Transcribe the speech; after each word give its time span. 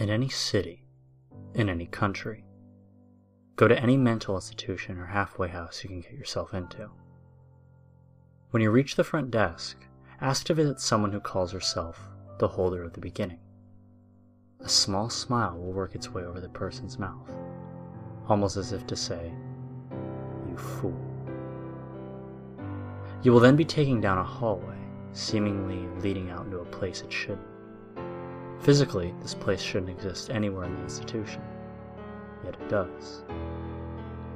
in 0.00 0.08
any 0.08 0.30
city, 0.30 0.82
in 1.54 1.68
any 1.68 1.84
country. 1.84 2.42
Go 3.56 3.68
to 3.68 3.78
any 3.78 3.98
mental 3.98 4.34
institution 4.34 4.96
or 4.96 5.04
halfway 5.04 5.48
house 5.48 5.82
you 5.82 5.90
can 5.90 6.00
get 6.00 6.12
yourself 6.12 6.54
into. 6.54 6.88
When 8.50 8.62
you 8.62 8.70
reach 8.70 8.96
the 8.96 9.04
front 9.04 9.30
desk, 9.30 9.76
ask 10.22 10.46
to 10.46 10.54
visit 10.54 10.80
someone 10.80 11.12
who 11.12 11.20
calls 11.20 11.52
herself 11.52 12.00
the 12.38 12.48
holder 12.48 12.82
of 12.82 12.94
the 12.94 13.00
beginning. 13.00 13.40
A 14.60 14.68
small 14.70 15.10
smile 15.10 15.58
will 15.58 15.72
work 15.72 15.94
its 15.94 16.10
way 16.10 16.24
over 16.24 16.40
the 16.40 16.48
person's 16.48 16.98
mouth, 16.98 17.30
almost 18.26 18.56
as 18.56 18.72
if 18.72 18.86
to 18.86 18.96
say, 18.96 19.30
You 20.48 20.56
fool. 20.56 20.98
You 23.22 23.32
will 23.32 23.40
then 23.40 23.56
be 23.56 23.66
taking 23.66 24.00
down 24.00 24.16
a 24.16 24.24
hallway, 24.24 24.78
seemingly 25.12 25.86
leading 26.00 26.30
out 26.30 26.46
into 26.46 26.60
a 26.60 26.64
place 26.64 27.02
it 27.02 27.12
shouldn't. 27.12 27.59
Physically, 28.60 29.14
this 29.22 29.34
place 29.34 29.60
shouldn't 29.60 29.90
exist 29.90 30.30
anywhere 30.30 30.64
in 30.64 30.74
the 30.74 30.82
institution, 30.82 31.42
yet 32.44 32.54
it 32.54 32.68
does. 32.68 33.24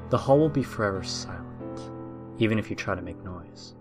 The 0.08 0.18
hall 0.18 0.38
will 0.38 0.48
be 0.48 0.62
forever 0.62 1.02
silent, 1.02 1.90
even 2.38 2.58
if 2.58 2.70
you 2.70 2.76
try 2.76 2.94
to 2.94 3.02
make 3.02 3.22
noise. 3.22 3.74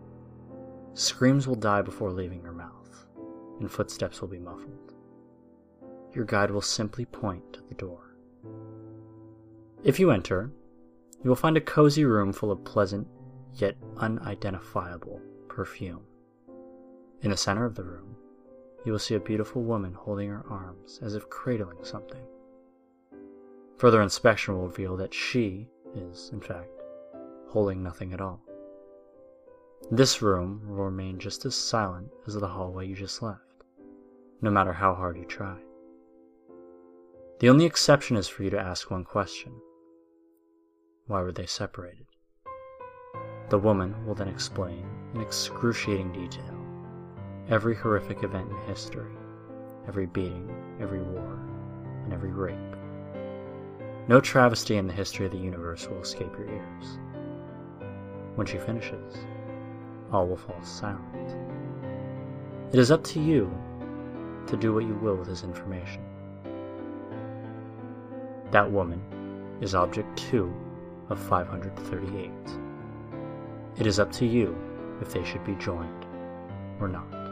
Screams 0.96 1.48
will 1.48 1.56
die 1.56 1.82
before 1.82 2.12
leaving 2.12 2.42
your 2.42 2.52
mouth, 2.52 3.06
and 3.60 3.72
footsteps 3.72 4.22
will 4.22 4.28
be 4.28 4.40
muffled. 4.40 4.94
Your 6.14 6.26
guide 6.26 6.52
will 6.52 6.62
simply 6.62 7.06
point 7.06 7.54
to 7.54 7.62
the 7.70 7.76
door. 7.76 8.16
If 9.84 10.00
you 10.00 10.12
enter, 10.12 10.52
you 11.24 11.30
will 11.30 11.36
find 11.36 11.56
a 11.56 11.62
cozy 11.62 12.04
room 12.04 12.34
full 12.34 12.52
of 12.52 12.64
pleasant 12.64 13.08
yet 13.56 13.78
unidentifiable 13.98 15.22
perfume. 15.48 16.04
In 17.22 17.32
the 17.32 17.38
center 17.38 17.66
of 17.66 17.76
the 17.76 17.84
room, 17.84 18.16
you 18.84 18.92
will 18.92 19.00
see 19.00 19.16
a 19.16 19.20
beautiful 19.20 19.64
woman 19.64 19.94
holding 19.94 20.30
her 20.30 20.44
arms 20.50 21.00
as 21.02 21.16
if 21.16 21.30
cradling 21.30 21.84
something. 21.84 22.24
Further 23.78 24.02
inspection 24.02 24.56
will 24.56 24.68
reveal 24.68 24.98
that 24.98 25.14
she 25.14 25.68
is, 25.96 26.30
in 26.34 26.42
fact, 26.42 26.70
holding 27.50 27.82
nothing 27.82 28.14
at 28.14 28.22
all. 28.22 28.42
This 29.92 30.22
room 30.22 30.62
will 30.68 30.86
remain 30.86 31.20
just 31.20 31.46
as 31.46 31.56
silent 31.56 32.10
as 32.26 32.36
the 32.36 32.48
hallway 32.48 32.88
you 32.88 32.96
just 32.96 33.22
left, 33.22 33.64
no 34.42 34.50
matter 34.50 34.74
how 34.74 34.94
hard 34.94 35.18
you 35.18 35.26
try. 35.26 35.58
The 37.40 37.50
only 37.50 37.66
exception 37.66 38.16
is 38.16 38.28
for 38.28 38.44
you 38.44 38.50
to 38.52 38.60
ask 38.60 38.90
one 38.90 39.04
question 39.04 39.54
Why 41.08 41.22
were 41.22 41.34
they 41.34 41.46
separated? 41.46 42.06
The 43.50 43.60
woman 43.60 44.06
will 44.06 44.16
then 44.16 44.30
explain 44.30 44.86
in 45.14 45.22
excruciating 45.22 46.14
detail 46.14 46.63
every 47.50 47.76
horrific 47.76 48.24
event 48.24 48.50
in 48.50 48.58
history, 48.68 49.12
every 49.88 50.06
beating, 50.06 50.50
every 50.80 51.02
war, 51.02 51.40
and 52.04 52.14
every 52.14 52.32
rape. 52.32 52.56
No 54.08 54.20
travesty 54.22 54.78
in 54.78 54.88
the 54.88 54.94
history 54.94 55.26
of 55.26 55.32
the 55.32 55.38
universe 55.38 55.88
will 55.88 56.02
escape 56.02 56.32
your 56.38 56.48
ears. 56.48 57.00
When 58.36 58.48
she 58.48 58.58
finishes, 58.58 59.18
all 60.12 60.28
will 60.28 60.38
fall 60.38 60.62
silent. 60.64 61.36
It 62.72 62.80
is 62.80 62.92
up 62.92 63.04
to 63.06 63.20
you 63.20 63.52
to 64.48 64.58
do 64.58 64.74
what 64.74 64.86
you 64.86 64.96
will 64.96 65.16
with 65.16 65.28
this 65.28 65.44
information. 65.44 66.02
That 68.52 68.72
woman 68.72 69.02
is 69.62 69.76
Object 69.76 70.18
2 70.18 70.54
of 71.10 71.20
538. 71.20 72.32
It 73.80 73.88
is 73.88 74.00
up 74.00 74.12
to 74.14 74.26
you 74.26 74.56
if 75.02 75.14
they 75.14 75.24
should 75.24 75.44
be 75.44 75.56
joined 75.56 76.06
or 76.80 76.88
not. 76.88 77.23